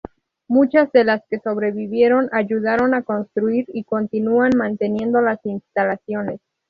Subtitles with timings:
[0.47, 6.39] Muchas de las que sobrevivieron ayudaron a construir y continúan manteniendo las instalaciones.